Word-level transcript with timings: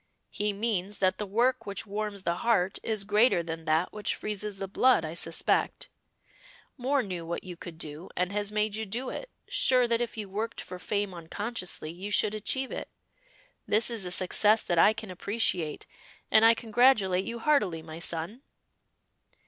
"He 0.31 0.51
means 0.51 0.97
that 0.97 1.19
the 1.19 1.27
work 1.27 1.67
which 1.67 1.85
warms 1.85 2.23
the 2.23 2.37
heart 2.37 2.79
is 2.81 3.03
greater 3.03 3.43
than 3.43 3.65
that 3.65 3.93
which 3.93 4.15
freezes 4.15 4.57
the 4.57 4.67
blood, 4.67 5.05
I 5.05 5.13
suspect. 5.13 5.89
Moor 6.75 7.03
knew 7.03 7.23
what 7.23 7.43
you 7.43 7.55
could 7.55 7.77
do 7.77 8.09
and 8.17 8.31
has 8.31 8.51
made 8.51 8.75
you 8.75 8.87
do 8.87 9.11
it, 9.11 9.29
sure 9.47 9.87
that 9.87 10.01
if 10.01 10.17
you 10.17 10.27
worked 10.27 10.59
for 10.59 10.79
fame 10.79 11.13
unconsciously 11.13 11.91
you 11.91 12.09
should 12.09 12.33
achieve 12.33 12.71
it. 12.71 12.89
This 13.67 13.91
is 13.91 14.03
a 14.07 14.11
success 14.11 14.63
that 14.63 14.79
I 14.79 14.91
can 14.93 15.11
appreciate, 15.11 15.85
and 16.31 16.43
I 16.43 16.55
congratulate 16.55 17.25
you 17.25 17.37
heartily, 17.37 17.83
my 17.83 17.99
son." 17.99 18.41